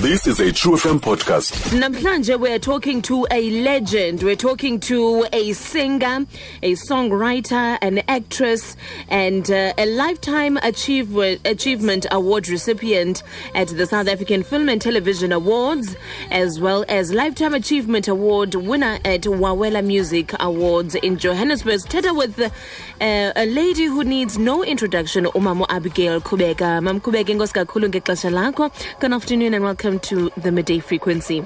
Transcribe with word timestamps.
This 0.00 0.26
is 0.26 0.40
a 0.40 0.50
Tru 0.50 0.76
FM 0.76 0.98
podcast. 0.98 1.52
Namhlanje 1.78 2.40
we're 2.40 2.58
talking 2.58 3.02
to 3.02 3.26
a 3.30 3.50
legend. 3.60 4.22
We're 4.22 4.34
talking 4.34 4.80
to 4.80 5.26
a 5.30 5.52
singer, 5.52 6.24
a 6.62 6.72
songwriter, 6.72 7.76
an 7.82 7.98
actress, 8.08 8.76
and 9.10 9.50
uh, 9.50 9.74
a 9.76 9.84
lifetime 9.84 10.56
achievement 10.62 11.42
achievement 11.44 12.06
award 12.10 12.48
recipient 12.48 13.22
at 13.54 13.68
the 13.68 13.84
South 13.84 14.08
African 14.08 14.42
Film 14.42 14.70
and 14.70 14.80
Television 14.80 15.32
Awards, 15.32 15.94
as 16.30 16.58
well 16.58 16.86
as 16.88 17.12
lifetime 17.12 17.52
achievement 17.52 18.08
award 18.08 18.54
winner 18.54 18.98
at 19.04 19.22
Wawela 19.24 19.84
Music 19.84 20.32
Awards 20.40 20.94
in 20.94 21.18
Johannesburg. 21.18 21.80
Teta 21.90 22.14
with 22.14 22.40
uh, 22.40 22.48
a 23.00 23.44
lady 23.44 23.84
who 23.84 24.02
needs 24.04 24.38
no 24.38 24.64
introduction, 24.64 25.26
Umamo 25.26 25.66
Abigail 25.68 26.22
Kubeka. 26.22 26.82
Mam 26.82 27.02
Kubeka, 27.02 27.34
ngosi 27.34 27.52
kakhulu 27.52 27.88
ngexesha 27.90 28.30
lakho. 28.30 28.70
Good 28.98 29.12
afternoon 29.12 29.52
and 29.52 29.62
welcome 29.64 29.89
to 29.98 30.30
the 30.36 30.52
midday 30.52 30.78
frequency. 30.78 31.44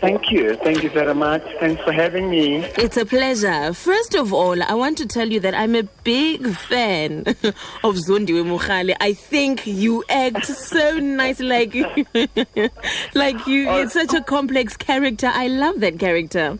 Thank 0.00 0.30
you. 0.30 0.54
Thank 0.56 0.82
you 0.82 0.90
very 0.90 1.14
much. 1.14 1.42
Thanks 1.60 1.82
for 1.82 1.90
having 1.90 2.28
me. 2.28 2.56
It's 2.76 2.98
a 2.98 3.06
pleasure. 3.06 3.72
First 3.72 4.14
of 4.14 4.34
all, 4.34 4.62
I 4.62 4.74
want 4.74 4.98
to 4.98 5.06
tell 5.06 5.26
you 5.26 5.40
that 5.40 5.54
I'm 5.54 5.74
a 5.74 5.84
big 6.04 6.46
fan 6.46 7.20
of 7.82 7.96
Zondiwe 7.96 8.44
Mukhale. 8.44 8.94
I 9.00 9.14
think 9.14 9.66
you 9.66 10.04
act 10.10 10.44
so 10.44 10.98
nice, 10.98 11.40
like, 11.40 11.74
like 13.14 13.46
you. 13.46 13.66
Oh, 13.70 13.80
it's 13.82 13.94
such 13.94 14.12
a 14.12 14.20
complex 14.20 14.76
character. 14.76 15.30
I 15.32 15.46
love 15.48 15.80
that 15.80 15.98
character. 15.98 16.58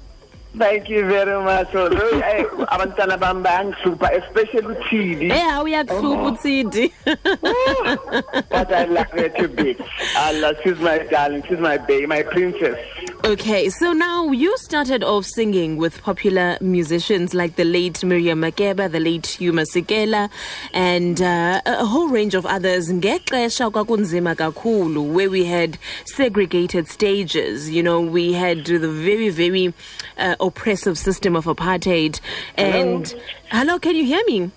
Thank 0.57 0.89
you 0.89 1.05
very 1.07 1.43
much. 1.43 1.75
I- 1.75 2.39
eh, 2.39 2.45
abantwana 2.69 3.19
bami 3.19 3.43
bayangihlupha, 3.43 4.09
especially 4.23 4.75
Chidi, 4.87 5.29
Yeah, 5.29 5.63
we 5.65 5.75
are 5.75 5.85
Tsidi. 5.85 6.93
but 8.51 8.73
I 8.73 8.85
love 8.85 9.11
her 9.11 9.29
to 9.31 9.49
bits. 9.49 9.83
Love, 10.35 10.57
she's 10.63 10.79
my 10.79 10.99
darling. 10.99 11.43
She's 11.49 11.59
my 11.59 11.77
baby, 11.79 12.07
my 12.07 12.23
princess. 12.23 12.79
Okay, 13.25 13.71
so 13.71 13.95
now 13.95 14.33
you 14.33 14.55
started 14.59 15.03
off 15.03 15.25
singing 15.25 15.79
with 15.79 16.03
popular 16.03 16.59
musicians 16.61 17.33
like 17.33 17.57
the 17.57 17.65
late 17.65 18.05
Miriam 18.05 18.43
Makeba, 18.43 18.93
the 18.93 19.01
late 19.01 19.27
Hugh 19.27 19.55
Masekela, 19.55 20.29
and 20.75 21.23
uh, 21.23 21.63
a 21.65 21.87
whole 21.87 22.09
range 22.09 22.35
of 22.35 22.45
others. 22.45 22.91
Ngexesha 22.91 23.71
kwakunzima 23.71 24.37
kakhulu, 24.37 25.11
where 25.11 25.31
we 25.31 25.47
had 25.47 25.79
segregated 26.05 26.87
stages. 26.87 27.71
You 27.71 27.83
know, 27.83 27.99
we 27.99 28.35
had 28.35 28.67
the 28.67 28.91
very, 28.91 29.31
very 29.31 29.73
uh, 30.19 30.37
oppressive 30.39 30.99
system 30.99 31.35
of 31.35 31.47
apartheid. 31.47 32.21
And 32.59 33.09
hello, 33.51 33.79
can 33.79 33.97
you 33.97 34.05
hear 34.05 34.23
me? 34.27 34.51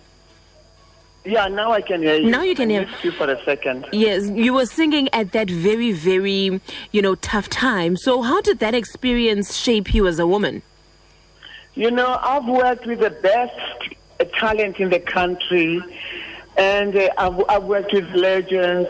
Yeah, 1.28 1.50
now 1.50 1.74
I 1.74 1.82
can 1.82 2.02
hear 2.02 2.16
you. 2.16 2.30
Now 2.30 2.42
you 2.44 2.56
can 2.56 2.70
I 2.70 2.74
hear- 2.74 2.90
you 3.04 3.12
for 3.12 3.30
a 3.30 3.44
second. 3.44 3.86
Yes, 3.92 4.30
you 4.30 4.54
were 4.54 4.66
singing 4.66 5.10
at 5.12 5.34
that 5.34 5.50
very, 5.50 5.92
very, 5.92 6.62
you 6.94 7.02
know, 7.02 7.16
tough 7.16 7.50
time. 7.50 7.98
So, 7.98 8.22
how 8.22 8.40
did 8.42 8.60
that 8.60 8.74
experience 8.74 9.54
shape 9.56 9.94
you 9.94 10.08
as 10.08 10.20
a 10.20 10.28
woman? 10.28 10.62
You 11.76 11.92
know, 11.92 12.18
I've 12.24 12.46
worked 12.46 12.86
with 12.86 13.00
the 13.02 13.10
best 13.10 13.60
talent 14.40 14.80
in 14.80 14.90
the 14.90 15.00
country, 15.02 15.82
and 16.56 16.96
uh, 16.96 17.10
I've, 17.18 17.44
I've 17.50 17.64
worked 17.66 17.92
with 17.94 18.10
legends, 18.14 18.90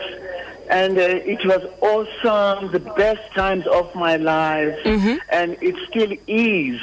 and 0.70 0.96
uh, 0.96 1.02
it 1.34 1.44
was 1.44 1.62
awesome, 1.80 2.70
the 2.70 2.80
best 2.80 3.34
times 3.34 3.66
of 3.66 3.92
my 3.96 4.16
life, 4.16 4.78
and 5.30 5.56
it 5.60 5.74
still 5.88 6.12
is. 6.28 6.80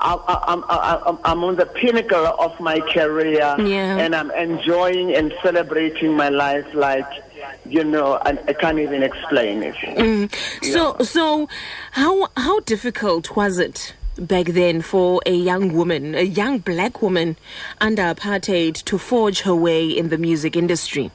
I, 0.00 0.14
I, 0.14 0.52
I'm, 0.52 0.64
I, 0.68 1.02
I'm- 1.06 1.18
I'm 1.24 1.44
on 1.44 1.56
the 1.56 1.66
pinnacle 1.66 2.24
of 2.26 2.58
my 2.60 2.78
career, 2.80 3.54
Yeah. 3.58 3.98
and 3.98 4.14
I'm 4.14 4.30
enjoying 4.30 5.14
and 5.14 5.32
celebrating 5.42 6.14
my 6.14 6.28
life 6.28 6.66
like, 6.72 7.06
you 7.66 7.82
know, 7.84 8.14
I, 8.24 8.38
I 8.46 8.52
can't 8.52 8.78
even 8.78 9.02
explain 9.02 9.62
it. 9.62 9.74
Mm. 9.74 10.32
So, 10.72 10.96
so 11.02 11.48
how 11.92 12.28
how 12.36 12.60
difficult 12.60 13.34
was 13.36 13.58
it 13.58 13.94
back 14.16 14.46
then 14.46 14.82
for 14.82 15.20
a 15.26 15.32
young 15.34 15.72
woman, 15.74 16.14
a 16.14 16.22
young 16.22 16.58
black 16.58 17.02
woman 17.02 17.36
under 17.80 18.02
apartheid, 18.02 18.82
to 18.84 18.98
forge 18.98 19.40
her 19.42 19.54
way 19.54 19.86
in 19.86 20.08
the 20.08 20.18
music 20.18 20.56
industry? 20.56 21.10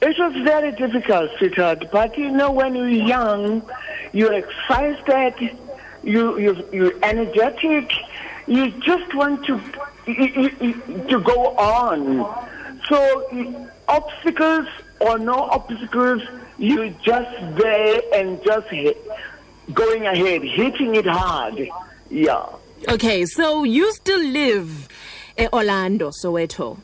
It 0.00 0.16
was 0.18 0.32
very 0.44 0.72
difficult, 0.72 1.30
sweetheart. 1.38 1.90
But 1.92 2.16
you 2.18 2.30
know, 2.30 2.50
when 2.50 2.74
you're 2.74 2.88
young, 2.88 3.62
you're 4.12 4.32
excited, 4.32 5.56
you 6.02 6.38
you 6.38 6.68
you're 6.72 6.94
energetic, 7.02 7.92
you 8.46 8.70
just 8.80 9.14
want 9.14 9.44
to 9.46 9.60
to 10.06 11.20
go 11.20 11.56
on. 11.56 12.26
So 12.88 13.58
obstacles 13.88 14.66
or 15.00 15.18
no 15.18 15.34
obstacles, 15.34 16.22
you 16.58 16.94
just 17.02 17.30
there 17.56 18.00
and 18.14 18.42
just 18.44 18.68
going 19.72 20.06
ahead, 20.06 20.42
hitting 20.42 20.94
it 20.96 21.06
hard. 21.06 21.68
Yeah. 22.10 22.46
Okay, 22.88 23.24
so 23.26 23.64
you 23.64 23.92
still 23.92 24.20
live 24.20 24.88
in 25.36 25.48
Orlando, 25.52 26.10
Soweto. 26.10 26.78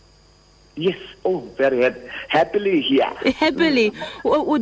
Yes. 0.79 0.97
Oh, 1.25 1.41
very 1.57 1.83
hap- 1.83 2.07
happily 2.29 2.81
here. 2.81 3.05
Happily, 3.37 3.93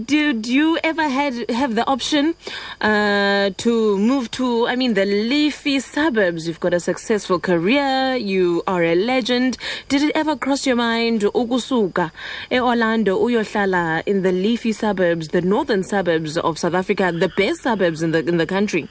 did 0.06 0.46
you 0.46 0.78
ever 0.82 1.06
had 1.06 1.48
have 1.50 1.74
the 1.74 1.86
option 1.86 2.34
uh, 2.80 3.50
to 3.58 3.98
move 3.98 4.30
to? 4.30 4.66
I 4.66 4.76
mean, 4.76 4.94
the 4.94 5.04
leafy 5.04 5.78
suburbs. 5.78 6.48
You've 6.48 6.58
got 6.58 6.72
a 6.72 6.80
successful 6.80 7.38
career. 7.38 8.16
You 8.16 8.62
are 8.66 8.82
a 8.82 8.94
legend. 8.94 9.58
Did 9.90 10.04
it 10.04 10.12
ever 10.14 10.36
cross 10.36 10.66
your 10.66 10.76
mind 10.76 11.20
ukusuka 11.20 12.10
e 12.50 12.58
Orlando 12.58 13.18
uyohlala 13.18 14.02
in 14.06 14.22
the 14.22 14.32
leafy 14.32 14.72
suburbs, 14.72 15.28
the 15.28 15.42
northern 15.42 15.82
suburbs 15.84 16.38
of 16.38 16.58
South 16.58 16.74
Africa, 16.74 17.12
the 17.12 17.28
best 17.36 17.62
suburbs 17.62 18.02
in 18.02 18.12
the 18.12 18.26
in 18.26 18.38
the 18.38 18.46
country? 18.46 18.88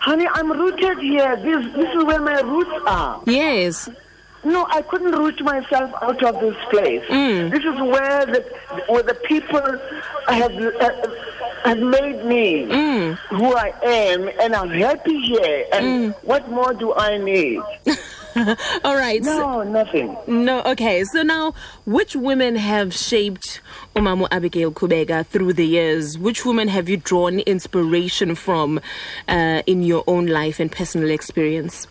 Honey, 0.00 0.28
I'm 0.32 0.52
rooted 0.52 0.98
here. 1.00 1.34
This 1.42 1.66
this 1.74 1.90
is 1.92 2.04
where 2.04 2.20
my 2.20 2.40
roots 2.40 2.70
are. 2.86 3.20
Yes. 3.26 3.90
No, 4.54 4.66
I 4.70 4.80
couldn't 4.82 5.12
root 5.12 5.40
myself 5.42 5.90
out 6.02 6.22
of 6.22 6.34
this 6.40 6.56
place. 6.70 7.04
This 7.54 7.64
is 7.72 7.78
where 7.94 8.26
the 8.26 8.40
where 8.88 9.02
the 9.02 9.14
people 9.30 9.66
have 10.28 10.52
uh, 10.52 10.90
have 11.64 11.78
made 11.78 12.24
me 12.24 12.64
who 13.30 13.48
I 13.66 13.72
am, 13.82 14.28
and 14.42 14.54
I'm 14.54 14.70
happy 14.70 15.18
here. 15.30 15.64
And 15.72 16.14
what 16.22 16.48
more 16.48 16.72
do 16.74 16.94
I 16.94 17.18
need? 17.18 17.60
All 18.84 18.94
right. 18.96 19.24
so- 19.24 19.38
No, 19.38 19.62
nothing. 19.62 20.16
No, 20.26 20.62
okay. 20.64 21.02
So 21.04 21.22
now, 21.22 21.54
which 21.86 22.14
women 22.14 22.54
have 22.56 22.92
shaped 22.94 23.60
Umamu 23.96 24.28
Abigail 24.30 24.70
Kubeka 24.72 25.26
through 25.26 25.54
the 25.54 25.66
years? 25.66 26.18
Which 26.18 26.44
women 26.44 26.68
have 26.68 26.88
you 26.88 26.98
drawn 26.98 27.40
inspiration 27.40 28.34
from 28.34 28.78
uh, 29.26 29.62
in 29.66 29.82
your 29.82 30.04
own 30.06 30.26
life 30.26 30.60
and 30.60 30.70
personal 30.70 31.10
experience? 31.10 31.86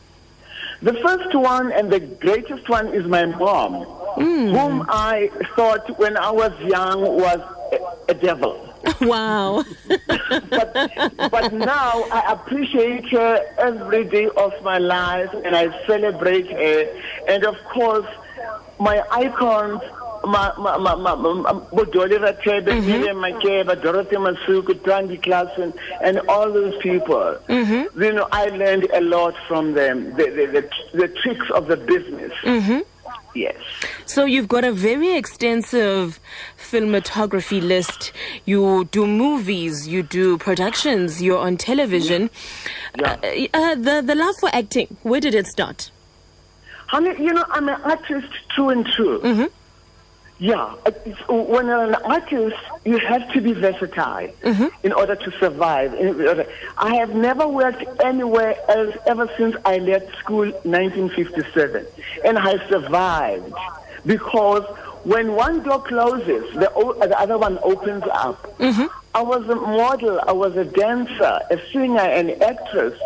The 0.82 0.94
first 0.96 1.34
one 1.34 1.72
and 1.72 1.92
the 1.92 2.00
greatest 2.00 2.68
one 2.70 2.88
is 2.94 3.06
my 3.06 3.26
mom, 3.26 3.84
hmm. 3.84 4.50
whom 4.50 4.86
I 4.90 5.30
thought 5.56 5.98
when 5.98 6.18
I 6.18 6.32
was 6.32 6.54
young 6.62 7.02
was 7.02 7.40
a, 7.72 8.12
a 8.12 8.14
devil. 8.14 8.62
wow. 9.02 9.64
but 10.50 10.74
but 11.32 11.54
now 11.54 12.04
I 12.12 12.24
appreciate 12.30 13.08
her 13.10 13.44
every 13.58 14.04
day 14.04 14.30
of 14.38 14.54
my 14.64 14.78
life 14.78 15.30
and 15.44 15.56
I 15.56 15.86
celebrate 15.88 16.48
her. 16.52 17.02
And 17.28 17.46
of 17.46 17.56
course, 17.74 18.06
my 18.80 19.04
icons, 19.12 19.82
Bodoli 20.26 22.18
Rathebe, 22.20 22.86
Miriam 22.86 23.18
Makeba, 23.18 23.82
Dorothy 23.82 24.16
Masuku, 24.16 24.74
Thandi 24.82 25.22
Klaasen, 25.22 25.78
and 26.02 26.20
all 26.30 26.52
those 26.52 26.76
people. 26.82 27.38
You 27.50 28.14
know, 28.14 28.28
I 28.32 28.46
learned 28.48 28.88
a 28.94 29.02
lot 29.02 29.36
from 29.48 29.74
them, 29.74 30.16
the, 30.16 30.26
the, 30.26 30.46
the, 30.48 30.98
the 30.98 31.08
tricks 31.08 31.50
of 31.52 31.68
the 31.68 31.78
business. 31.78 32.34
Yes. 33.36 33.56
So 34.06 34.24
you've 34.24 34.48
got 34.48 34.64
a 34.64 34.72
very 34.72 35.18
extensive 35.18 36.22
filmography 36.58 37.62
list. 37.62 38.14
You 38.46 38.86
do 38.92 39.06
movies, 39.06 39.90
you 39.90 40.04
do 40.04 40.38
productions, 40.38 41.22
you're 41.22 41.40
on 41.40 41.58
television. 41.58 42.30
Yeah. 42.98 43.18
Uh, 43.22 43.48
uh, 43.54 43.76
the 43.76 44.02
the 44.06 44.16
love 44.16 44.36
for 44.40 44.50
acting. 44.54 44.96
Where 45.04 45.20
did 45.20 45.36
it 45.36 45.48
start? 45.48 45.92
Honey, 46.88 47.10
you 47.22 47.34
know, 47.34 47.44
I'm 47.50 47.68
an 47.68 47.82
artist 47.82 48.32
true 48.56 48.70
and 48.70 48.86
true. 48.86 49.50
Yeah, 50.38 50.76
it's, 50.86 51.20
uh, 51.30 51.34
when 51.34 51.70
uh, 51.70 51.70
you're 51.70 51.84
an 51.84 51.96
artist, 51.96 52.58
you 52.84 52.98
have 52.98 53.32
to 53.32 53.40
be 53.42 53.54
versatile 53.54 54.28
mm-hmm. 54.44 54.68
in 54.84 54.92
order 54.92 55.16
to 55.16 55.32
survive. 55.40 55.94
I 56.78 56.96
have 56.96 57.16
never 57.16 57.48
worked 57.48 57.84
anywhere 58.04 58.58
else 58.70 58.96
ever 59.06 59.30
since 59.38 59.56
I 59.64 59.78
left 59.78 60.14
school 60.18 60.52
1957, 60.64 61.86
and 62.26 62.38
I 62.38 62.68
survived 62.68 63.54
because 64.06 64.66
when 65.06 65.36
one 65.36 65.64
door 65.64 65.82
closes, 65.82 66.54
the, 66.56 66.70
o- 66.74 67.00
uh, 67.00 67.08
the 67.08 67.18
other 67.18 67.38
one 67.38 67.58
opens 67.64 68.04
up. 68.12 68.58
Mm-hmm. 68.58 68.88
I 69.14 69.22
was 69.22 69.48
a 69.48 69.56
model, 69.56 70.20
I 70.28 70.34
was 70.34 70.58
a 70.58 70.66
dancer, 70.66 71.40
a 71.50 71.62
singer, 71.72 72.00
an 72.00 72.42
actress, 72.44 73.00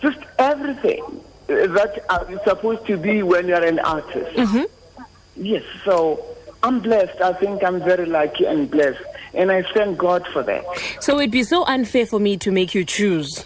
just 0.00 0.18
everything 0.38 1.02
that 1.48 2.04
uh, 2.08 2.24
is 2.28 2.38
supposed 2.44 2.86
to 2.86 2.96
be 2.96 3.24
when 3.24 3.48
you're 3.48 3.64
an 3.64 3.80
artist. 3.80 4.36
Mm-hmm. 4.36 4.62
Yes, 5.34 5.64
so 5.84 6.31
I'm 6.62 6.80
blessed. 6.80 7.20
I 7.20 7.32
think 7.32 7.62
I'm 7.64 7.80
very 7.80 8.06
lucky 8.06 8.44
and 8.46 8.70
blessed. 8.70 9.02
And 9.34 9.50
I 9.50 9.62
thank 9.74 9.98
God 9.98 10.26
for 10.32 10.42
that. 10.44 10.64
So 11.00 11.18
it'd 11.18 11.30
be 11.30 11.42
so 11.42 11.64
unfair 11.64 12.06
for 12.06 12.20
me 12.20 12.36
to 12.38 12.50
make 12.50 12.74
you 12.74 12.84
choose. 12.84 13.44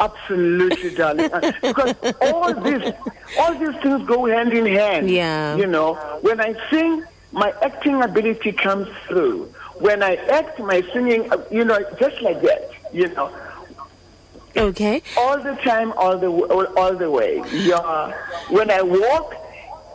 Absolutely, 0.00 0.94
darling. 0.94 1.30
Because 1.62 1.94
all 2.20 2.52
this, 2.54 2.92
all 3.38 3.54
these 3.58 3.80
things 3.82 4.06
go 4.06 4.26
hand 4.26 4.52
in 4.52 4.66
hand. 4.66 5.10
Yeah. 5.10 5.56
You 5.56 5.66
know, 5.66 5.94
when 6.22 6.40
I 6.40 6.54
sing, 6.70 7.04
my 7.32 7.52
acting 7.62 8.02
ability 8.02 8.52
comes 8.52 8.88
through. 9.06 9.52
When 9.78 10.02
I 10.02 10.16
act, 10.16 10.58
my 10.58 10.82
singing, 10.92 11.30
uh, 11.32 11.42
you 11.50 11.64
know, 11.64 11.78
just 11.98 12.20
like 12.22 12.40
that. 12.42 12.70
You 12.92 13.08
know, 13.14 13.30
Okay. 14.56 15.02
all 15.16 15.40
the 15.42 15.54
time, 15.64 15.92
all 15.96 16.16
the 16.16 16.28
all, 16.28 16.66
all 16.78 16.94
the 16.94 17.10
way. 17.10 17.42
Yeah. 17.52 18.12
When 18.50 18.70
I 18.70 18.82
walk, 18.82 19.34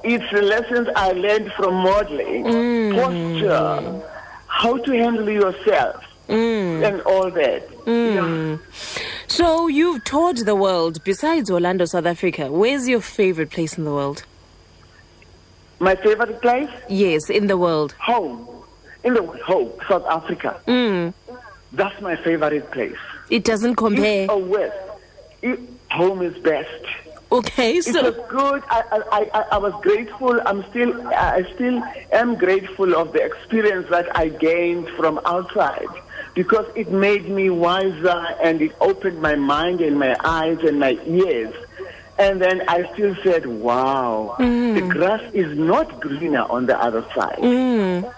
it's 0.03 0.31
the 0.31 0.41
lessons 0.41 0.87
I 0.95 1.11
learned 1.11 1.51
from 1.53 1.73
modeling, 1.75 2.43
mm. 2.45 2.95
posture, 2.95 4.07
how 4.47 4.77
to 4.77 4.91
handle 4.91 5.29
yourself, 5.29 6.03
mm. 6.27 6.87
and 6.87 7.01
all 7.01 7.29
that. 7.31 7.69
Mm. 7.85 8.15
Yeah. 8.15 8.57
So 9.27 9.67
you've 9.67 10.03
toured 10.03 10.37
the 10.37 10.55
world. 10.55 11.03
Besides 11.03 11.49
Orlando, 11.51 11.85
South 11.85 12.05
Africa, 12.05 12.51
where's 12.51 12.87
your 12.87 13.01
favorite 13.01 13.51
place 13.51 13.77
in 13.77 13.83
the 13.83 13.91
world? 13.93 14.23
My 15.79 15.95
favorite 15.95 16.41
place, 16.41 16.69
Yes, 16.89 17.29
in 17.29 17.47
the 17.47 17.57
world. 17.57 17.93
home, 17.99 18.47
in 19.03 19.13
the 19.13 19.23
home, 19.23 19.71
South 19.87 20.05
Africa. 20.07 20.59
That's 21.71 22.01
my 22.01 22.15
favorite 22.17 22.69
place. 22.71 22.97
It 23.29 23.43
doesn't 23.45 23.75
compare. 23.75 24.23
East 24.23 24.31
or 24.31 24.41
west, 24.41 24.77
home 25.91 26.21
is 26.21 26.37
best. 26.39 26.85
Okay, 27.31 27.79
so 27.81 27.99
It 27.99 28.17
was 28.17 28.27
good. 28.27 28.63
I, 28.69 28.83
I, 29.11 29.29
I, 29.33 29.41
I 29.51 29.57
was 29.57 29.73
grateful. 29.81 30.41
I'm 30.47 30.67
still, 30.71 31.07
I 31.09 31.43
still 31.53 31.83
am 32.11 32.35
grateful 32.35 32.95
of 32.95 33.13
the 33.13 33.23
experience 33.23 33.87
that 33.89 34.15
I 34.17 34.29
gained 34.29 34.89
from 34.89 35.19
outside 35.25 35.87
because 36.33 36.65
it 36.75 36.91
made 36.91 37.29
me 37.29 37.49
wiser 37.51 38.25
and 38.41 38.61
it 38.61 38.75
opened 38.81 39.21
my 39.21 39.35
mind 39.35 39.81
and 39.81 39.99
my 39.99 40.15
eyes 40.23 40.57
and 40.63 40.79
my 40.79 40.97
ears. 41.05 41.53
And 42.17 42.41
then 42.41 42.63
I 42.67 42.91
still 42.93 43.15
said, 43.23 43.45
wow, 43.45 44.35
the 44.37 44.43
mm. 44.43 44.89
grass 44.89 45.21
is 45.33 45.57
not 45.57 46.01
greener 46.01 46.43
on 46.49 46.65
the 46.65 46.77
other 46.81 47.05
side. 47.15 47.37
Mm. 47.37 48.13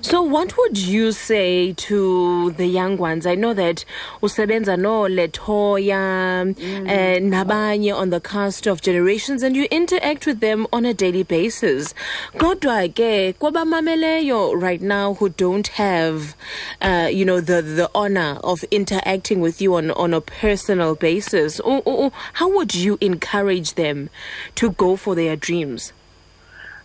So 0.00 0.20
what 0.22 0.56
would 0.58 0.76
you 0.76 1.12
say 1.12 1.72
to 1.74 2.50
the 2.52 2.66
young 2.66 2.96
ones? 2.96 3.24
I 3.24 3.36
know 3.36 3.54
that 3.54 3.84
usebenza 4.20 4.76
no 4.78 5.02
Letoya 5.02 6.50
uh, 6.50 7.20
nabanye 7.20 7.94
on 7.96 8.10
the 8.10 8.20
cast 8.20 8.66
of 8.66 8.82
Generations 8.82 9.44
and 9.44 9.54
you 9.54 9.68
interact 9.70 10.26
with 10.26 10.40
them 10.40 10.66
on 10.72 10.84
a 10.84 10.92
daily 10.92 11.22
basis. 11.22 11.94
Kodwa 12.34 12.88
ke 12.88 13.38
kwabamameleyo 13.38 14.60
right 14.60 14.82
now 14.82 15.14
who 15.14 15.28
don't 15.28 15.68
have 15.68 16.34
uh, 16.80 17.08
you 17.10 17.24
know 17.24 17.40
the 17.40 17.62
the 17.62 17.88
honor 17.94 18.38
of 18.42 18.64
interacting 18.72 19.40
with 19.40 19.62
you 19.62 19.76
on 19.76 19.92
on 19.92 20.12
a 20.12 20.20
personal 20.20 20.96
basis. 20.96 21.60
How 21.64 22.48
would 22.48 22.74
you 22.74 22.98
encourage 23.00 23.74
them 23.74 24.10
to 24.56 24.72
go 24.72 24.96
for 24.96 25.14
their 25.14 25.36
dreams? 25.36 25.92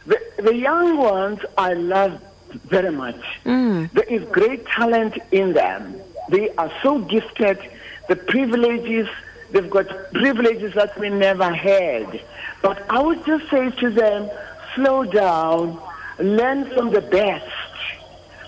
The, 0.08 0.20
the 0.38 0.56
young 0.56 0.98
ones 0.98 1.40
I 1.58 1.74
love 1.74 2.22
very 2.66 2.92
much. 2.92 3.22
Mm. 3.46 3.92
There 3.92 4.06
is 4.06 4.24
great 4.30 4.66
talent 4.66 5.18
in 5.32 5.54
them. 5.54 6.02
They 6.30 6.50
are 6.56 6.72
so 6.82 7.00
gifted. 7.00 7.60
The 8.08 8.16
privileges, 8.16 9.08
they've 9.52 9.70
got 9.70 9.88
privileges 10.14 10.74
that 10.76 10.98
we 10.98 11.10
never 11.10 11.54
had. 11.54 12.22
But 12.62 12.90
I 12.90 13.00
would 13.00 13.26
just 13.26 13.50
say 13.50 13.70
to 13.70 13.90
them, 13.90 14.30
slow 14.76 15.04
down, 15.04 15.80
learn 16.20 16.70
from 16.74 16.92
the 16.92 17.02
best, 17.02 17.46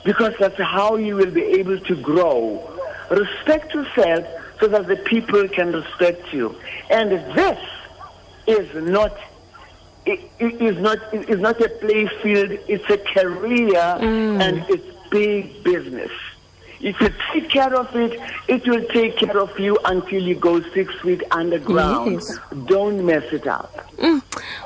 because 0.05 0.33
that's 0.39 0.59
how 0.59 0.95
you 0.95 1.15
will 1.17 1.31
be 1.31 1.43
able 1.43 1.79
to 1.79 1.95
grow. 1.95 2.65
Respect 3.11 3.73
yourself 3.73 4.25
so 4.59 4.67
that 4.67 4.87
the 4.87 4.95
people 4.95 5.47
can 5.49 5.73
respect 5.73 6.33
you. 6.33 6.55
And 6.89 7.11
this 7.11 7.59
is 8.47 8.89
not 8.89 9.17
it, 10.09 10.19
it 10.39 10.61
is 10.61 10.77
not 10.81 10.97
it 11.13 11.29
is 11.29 11.39
not 11.39 11.61
a 11.61 11.69
play 11.69 12.07
field. 12.21 12.51
It's 12.67 12.89
a 12.89 12.97
career 12.97 13.85
mm. 14.01 14.41
and 14.41 14.65
it's 14.69 14.89
big 15.09 15.63
business. 15.63 16.11
If 16.81 17.01
you 17.01 17.09
take 17.33 17.49
care 17.49 17.75
of 17.75 17.93
it, 17.93 18.17
it 18.47 18.65
will 18.65 18.85
take 18.85 19.17
care 19.17 19.37
of 19.37 19.59
you 19.59 19.77
until 19.83 20.23
you 20.23 20.35
go 20.35 20.61
six 20.71 20.93
feet 21.01 21.21
underground. 21.31 22.13
Yes. 22.13 22.39
Don't 22.67 23.05
mess 23.05 23.25
it 23.33 23.47
up. 23.47 23.91
Mm. 23.97 24.23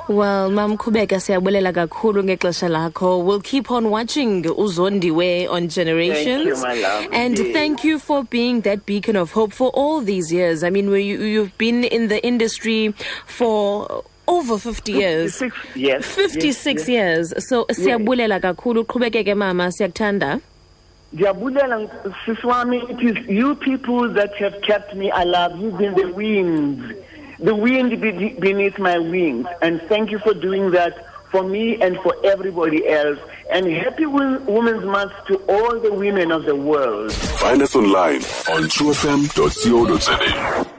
Well, 0.08 0.48
Mam 0.48 0.78
Kubeka 0.78 1.18
siyabulela 1.20 1.72
kakhulu 1.72 2.22
ngexesha 2.22 2.68
lakho. 2.68 3.24
We'll 3.24 3.40
keep 3.40 3.68
on 3.68 3.90
watching 3.90 4.44
Uzondiwe 4.44 5.50
on 5.50 5.68
Generations. 5.68 6.62
my 6.62 6.74
love. 6.74 7.08
And 7.12 7.36
thank 7.36 7.82
you 7.82 7.98
for 7.98 8.22
being 8.22 8.60
that 8.60 8.86
beacon 8.86 9.16
of 9.16 9.32
hope 9.32 9.52
for 9.52 9.70
all 9.70 10.00
these 10.00 10.32
years. 10.32 10.62
I 10.62 10.70
mean, 10.70 10.88
you, 10.92 11.00
you've 11.00 11.58
been 11.58 11.82
in 11.82 12.06
the 12.06 12.24
industry 12.24 12.94
for 13.26 14.04
over 14.26 14.58
50 14.58 14.92
years. 14.92 15.38
56 15.38 15.76
yes. 15.76 16.04
56 16.06 16.54
yes, 16.54 16.64
yes. 16.64 16.88
years. 16.88 17.34
So 17.48 17.64
siyabulela 17.66 18.40
kakhulu. 18.40 18.84
Qhubekeke 18.84 19.34
mama, 19.36 19.70
siyakuthanda. 19.72 20.40
Diabulela, 21.14 21.88
Siswami, 22.26 22.82
it 22.90 23.00
is 23.00 23.16
you 23.28 23.54
people 23.54 24.08
that 24.14 24.34
have 24.36 24.60
kept 24.62 24.96
me 24.96 25.10
alive. 25.12 25.56
You've 25.58 25.78
been 25.78 25.94
the 25.94 26.10
wind, 26.12 26.96
the 27.38 27.54
wind 27.54 28.00
beneath 28.00 28.80
my 28.80 28.98
wings. 28.98 29.46
And 29.62 29.80
thank 29.82 30.10
you 30.10 30.18
for 30.18 30.34
doing 30.34 30.72
that 30.72 31.06
for 31.30 31.44
me 31.44 31.80
and 31.80 31.96
for 31.98 32.16
everybody 32.24 32.88
else. 32.88 33.20
And 33.50 33.66
happy 33.66 34.06
Women's 34.06 34.84
Month 34.84 35.12
to 35.28 35.36
all 35.48 35.78
the 35.78 35.92
women 35.92 36.32
of 36.32 36.46
the 36.46 36.56
world. 36.56 37.12
Find 37.12 37.62
us 37.62 37.76
online 37.76 38.22
on 38.50 38.64
trufm.co.za. 38.70 40.73